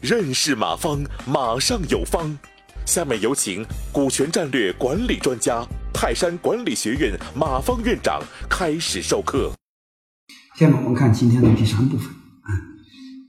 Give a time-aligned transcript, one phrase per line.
[0.00, 2.38] 认识马方，马上有方。
[2.84, 8.20] 下面有请股权战略管理专家、泰山管理学院马方院长
[8.50, 9.52] 开始授课。
[10.58, 12.08] 下面我们看今天的第三部分。
[12.08, 12.50] 啊，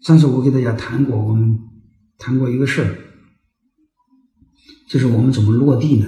[0.01, 1.59] 上次我给大家谈过，我们
[2.17, 2.97] 谈过一个事儿，
[4.89, 6.07] 就是我们怎么落地呢？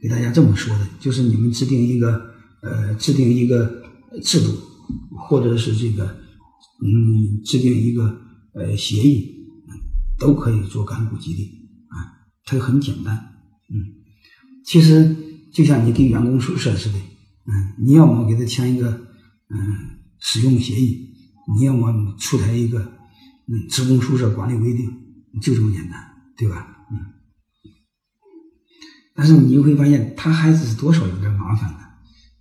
[0.00, 2.30] 给大家这么说的，就是你们制定一个
[2.62, 3.82] 呃，制定一个
[4.22, 4.54] 制度，
[5.16, 6.04] 或者是这个
[6.82, 8.20] 嗯，制定一个
[8.54, 9.34] 呃协议。
[10.18, 13.14] 都可以做干股激励啊，它很简单，
[13.68, 14.00] 嗯，
[14.64, 15.14] 其实
[15.52, 16.98] 就像你给员工宿舍似的，
[17.44, 18.88] 嗯，你要么给他签一个
[19.50, 21.10] 嗯使用协议，
[21.54, 22.80] 你要么出台一个
[23.46, 24.90] 嗯职工宿舍管理规定，
[25.42, 26.02] 就这么简单，
[26.34, 26.66] 对吧？
[26.90, 26.96] 嗯，
[29.14, 31.80] 但是你就会发现，他还是多少有点麻烦的，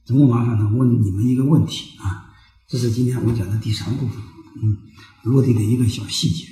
[0.06, 0.72] 怎么麻烦呢？
[0.74, 2.25] 问你们一个问题啊，
[2.68, 4.18] 这是今天我讲的第三部分，
[4.62, 4.78] 嗯，
[5.24, 6.48] 落地的一个小细节。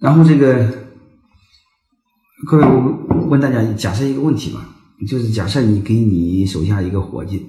[0.00, 0.88] 然后这个，
[2.46, 4.76] 各位，我问大家，假设一个问题吧，
[5.08, 7.46] 就是假设你给你手下一个伙计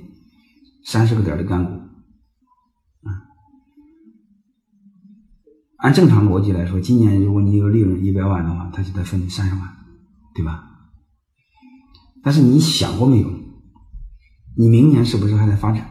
[0.86, 1.72] 三十个点的干股，
[3.04, 3.12] 啊，
[5.78, 9.62] 按正常逻辑来说，今年如果你有利润一百万的话，他就得分你三十万，
[10.34, 10.64] 对吧？
[12.24, 13.30] 但是你想过没有？
[14.58, 15.86] 你明年是不是还在发展？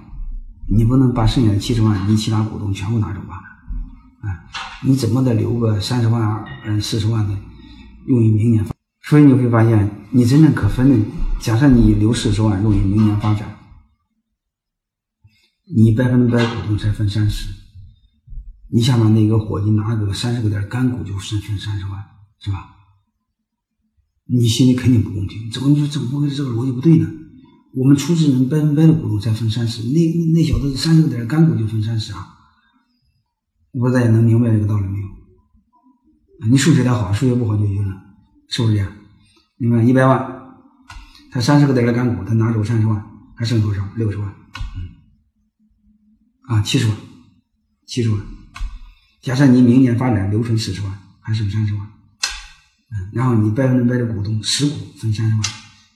[0.71, 3.37] 你不能把剩下的七十万你其他股东全部拿走吧？
[4.21, 4.45] 啊，
[4.85, 7.35] 你怎么得留个三十万、嗯四十万的，
[8.07, 8.67] 用于明年？
[9.03, 10.97] 所以你会发现，你真正可分的，
[11.41, 13.57] 假设你留四十万用于明年发展，
[15.75, 17.49] 你百分之百股东才分三十，
[18.71, 22.05] 你下面那个伙计拿个三十个点干股就分分三十万，
[22.41, 22.75] 是吧？
[24.27, 27.09] 你心里肯定不公平，怎么就怎么会这个逻辑不对呢？
[27.75, 30.01] 我们出资人百分百的股东才分三十，那
[30.33, 32.35] 那小子三十个点干股就分三十啊？
[33.73, 35.07] 我不知道大家能明白这个道理没有？
[36.51, 37.95] 你数学得好，数学不好就晕了，
[38.49, 38.91] 是不是这样？
[39.59, 40.55] 你看一百万，
[41.31, 43.05] 他三十个点的干股，他拿走三十万，
[43.37, 43.87] 还剩多少？
[43.97, 44.35] 六十万。
[44.77, 46.97] 嗯，啊，七十万，
[47.87, 48.19] 七十万。
[49.21, 51.85] 假设你明年发展留存四十万，还剩三十万。
[51.85, 55.43] 嗯，然后你百分之百的股东持股分三十万，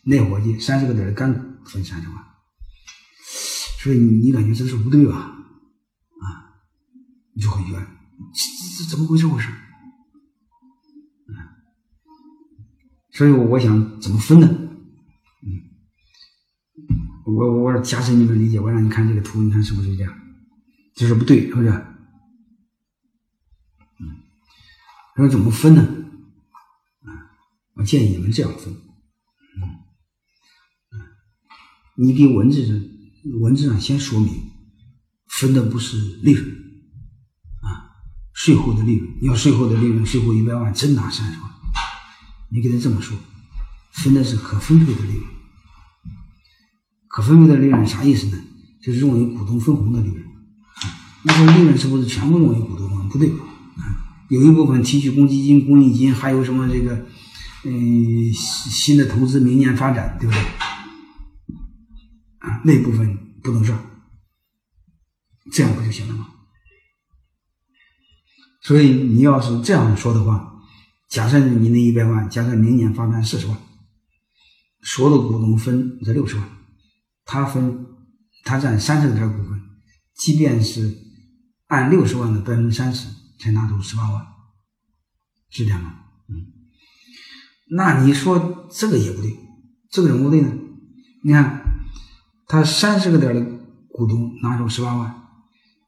[0.05, 2.25] 那伙计三十个点的干股分三十万。
[3.83, 5.15] 所以你你感觉这是不对吧？
[6.21, 6.55] 啊
[7.35, 7.87] 你就会冤，
[8.33, 8.41] 这
[8.79, 9.27] 这这怎么回事？
[9.27, 9.49] 回事？
[11.27, 11.35] 嗯，
[13.11, 14.47] 所以我想怎么分呢？
[14.47, 15.49] 嗯，
[17.25, 20.15] 我我假设你们理解，我让你看这个图，你看是不是这样？
[20.95, 21.69] 就是不对，是不是？
[23.99, 24.23] 嗯，
[25.17, 25.83] 说怎么分呢？
[27.03, 27.11] 啊，
[27.75, 28.73] 我建议你们这样分。
[31.97, 32.81] 你给文字上
[33.41, 34.31] 文字上先说明，
[35.29, 36.49] 分的不是利润。
[37.61, 37.93] 啊
[38.33, 41.51] 税后的利润，要税后的利润，税后一百万真拿三十万，
[42.51, 43.17] 你给他这么说，
[43.93, 45.25] 分的是可分配的利润。
[47.09, 48.39] 可分配的利润啥意思呢？
[48.83, 50.25] 就是用于股东分红的利润。
[51.25, 53.09] 那说利润是不是全部用于股东分？
[53.11, 57.07] 不对，啊，有一部分提取公积金、公益金，还有什么这个，
[57.65, 60.43] 嗯，新的投资、明年发展，对不对？
[62.65, 63.79] 那部分不能算，
[65.53, 66.29] 这样不就行了吗？
[68.63, 70.63] 所以你要是这样说的话，
[71.09, 73.57] 假设你那一百万，假设明年发展四十万，
[74.83, 76.49] 所有的股东分这六十万，
[77.25, 77.87] 他分
[78.45, 79.61] 他占三十个点股份，
[80.15, 80.97] 即便是
[81.67, 83.09] 按六十万的百分之三十
[83.41, 84.27] 才拿走十八万，
[85.51, 85.99] 是这样吗？
[86.29, 86.47] 嗯，
[87.71, 89.37] 那你说这个也不对，
[89.91, 90.53] 这个怎么不对呢？
[91.25, 91.62] 你看
[92.47, 93.41] 他三十个点的
[93.89, 95.15] 股东拿走十八万，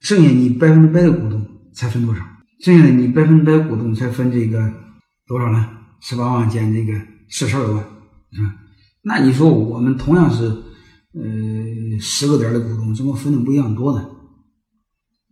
[0.01, 2.23] 剩下你百分之百的股东才分多少？
[2.61, 4.73] 剩下的你百分之百股东才分这个
[5.27, 5.71] 多少呢？
[6.01, 6.99] 十八万减这个
[7.29, 7.85] 四十二万，
[8.33, 8.55] 是吧？
[9.03, 14.09] 那你说我们同样是呃十个点的股东，怎么分的不一样多呢？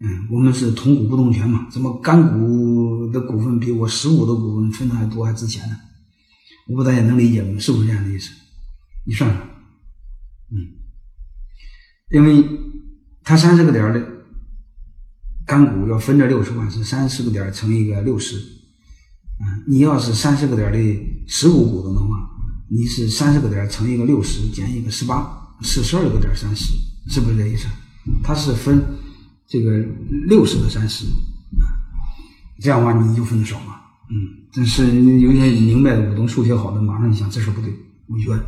[0.00, 5.76] 嗯，我们是同股不同权嘛，怎么干股的股份比我实股的股份分的还多还值钱呢？
[6.68, 7.58] 我不知道大家能理解吗？
[7.58, 8.30] 是不是这样的意思？
[9.06, 9.40] 你算算，
[10.50, 10.58] 嗯，
[12.12, 12.44] 因为
[13.23, 14.12] 他三十个点的。
[15.44, 20.79] 干股要分这六十万是三十个点乘一个六十，啊，你要是三十个点的
[21.26, 22.17] 实股股东的话，
[22.70, 26.73] 你是三十个点乘一个六十减一个十八，四十二个点三十，
[27.09, 27.67] 是不是这意思？
[28.23, 28.82] 它是分
[29.49, 29.79] 这个
[30.29, 31.67] 六十个三十，啊，
[32.61, 33.81] 这样的话你就分的少嘛，
[34.11, 37.75] 嗯，但是有些明白的股东数学好的马上一想这事不对，
[38.06, 38.38] 我冤，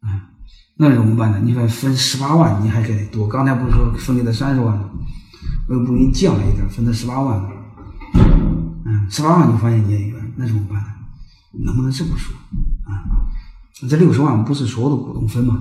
[0.00, 0.35] 啊，
[0.78, 1.40] 那怎么办呢？
[1.42, 4.90] 你说分十八万你还给多，刚才不是说分给他三十万吗？
[5.68, 7.50] 我又不给你降了一点，分他十八万了，
[8.84, 10.88] 嗯，十八万你发现你也有，那怎么办呢？
[11.64, 12.36] 能不能这么说
[12.84, 13.02] 啊？
[13.88, 15.56] 这六十万不是所有的股东分吗？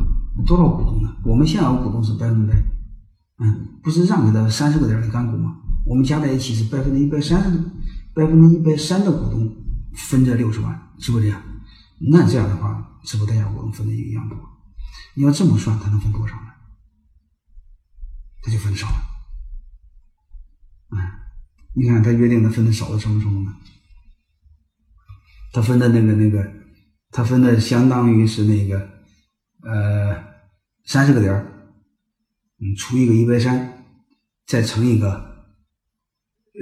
[0.46, 1.10] 多少股东呢？
[1.24, 2.54] 我们现有股东是百分百，
[3.40, 5.56] 嗯，不是让给他三十个点的干股吗？
[5.86, 7.58] 我们加在一起是百分之一百三十，
[8.14, 9.50] 百分之一百三的股东
[9.94, 11.42] 分这六十万，是不是这样？
[12.12, 14.38] 那这样的话，是不是大家股东分的一样多？
[15.16, 16.52] 你要这么算，他能分多少呢？
[18.42, 18.98] 他就分少了。
[20.92, 20.98] 嗯，
[21.74, 23.56] 你看他约定的分的少到什么程度呢？
[25.54, 26.66] 他分的那个那个。
[27.12, 28.90] 他分的相当于是那个，
[29.62, 30.22] 呃，
[30.84, 31.72] 三十个点儿，
[32.60, 33.86] 嗯，除一个一百三，
[34.46, 36.60] 再乘一个，呃，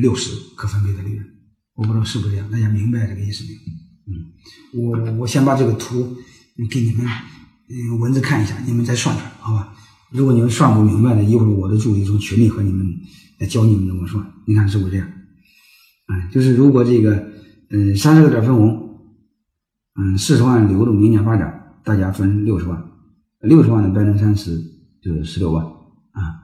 [0.00, 1.28] 六十可分配的利润，
[1.74, 3.60] 我不知道是不是这样，大家明白这个意思没有？
[4.06, 4.32] 嗯，
[4.72, 6.16] 我我先把这个图
[6.70, 7.06] 给你们，
[7.70, 9.72] 嗯，文字看一下，你们再算算，好吧？
[10.10, 12.84] 如果你们算不明白的，一会儿我的助理从群里和你们
[13.38, 15.08] 来教你们怎么算，你看是不是这样？
[16.06, 17.30] 哎，就是如果这个，
[17.70, 18.88] 嗯，三十个点分红。
[19.96, 22.90] 嗯，四十万流动明年发展，大家分六十万，
[23.40, 24.56] 六十万的百分之三十
[25.02, 26.40] 就是十六万啊。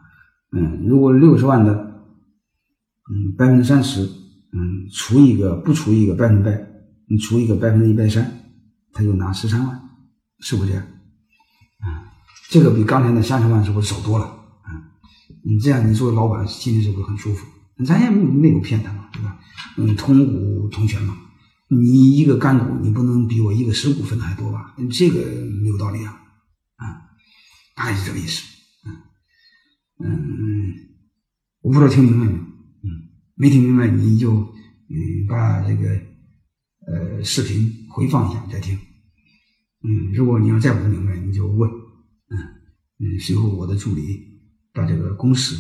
[0.50, 1.72] 嗯，如果六十万的，
[3.08, 4.02] 嗯，百分之三十，
[4.52, 6.68] 嗯，除一个不除一个百分百，
[7.08, 8.30] 你除一个百分之一百三，
[8.92, 9.80] 他就拿十三万，
[10.40, 10.84] 是不是这样？
[12.48, 14.24] 这个比刚才那三十万是不是少多了？
[14.62, 14.70] 啊，
[15.42, 17.46] 你这样你作为老板心里是不是很舒服？
[17.84, 19.38] 咱也没有骗他嘛，对吧？
[19.76, 21.16] 嗯，同股同权嘛。
[21.68, 24.74] 你一个干股，你不能比我一个实股分的还多吧？
[24.90, 25.20] 这个
[25.60, 26.12] 没有道理啊！
[26.76, 27.02] 啊，
[27.74, 28.42] 大概是这个意思。
[29.98, 30.74] 嗯嗯，
[31.62, 32.38] 我不知道听明白没有？
[32.38, 32.88] 嗯，
[33.34, 35.88] 没听明白你就嗯把这个
[36.86, 38.78] 呃视频回放一下再听。
[39.82, 41.68] 嗯，如果你要再不明白，你就问。
[42.98, 44.02] 嗯，随后我的助理
[44.72, 45.54] 把这个公式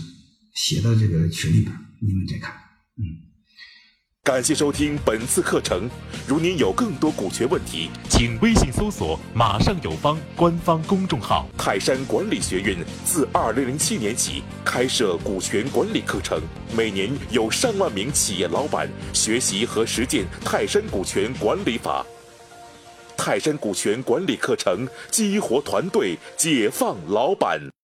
[0.54, 2.54] 写到这个群里边，你们再看。
[2.96, 3.26] 嗯。
[4.24, 5.88] 感谢收听本次课程。
[6.26, 11.48] 如您有更多股权问题，请微信搜索“马上有方”官方公众号。
[11.56, 16.42] 泰山管理学院自二零零七年起开设股权管理课程，
[16.76, 22.04] 每年有上万名企业老板学习和实践泰山股权管理法。
[23.26, 27.75] 泰山股权管理课程激活团队，解放老板。